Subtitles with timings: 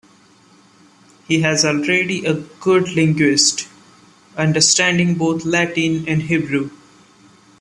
[1.27, 3.67] He was already a good linguist,
[4.35, 6.71] understanding both Latin and Hebrew.